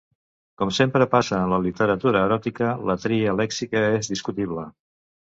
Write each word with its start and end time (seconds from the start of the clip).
Com 0.59 0.69
sempre 0.75 1.05
passa 1.09 1.35
en 1.47 1.51
la 1.51 1.59
literatura 1.65 2.23
eròtica, 2.29 2.69
la 2.91 2.95
tria 3.03 3.35
lèxica 3.41 3.83
és 3.99 4.09
discutible. 4.15 4.65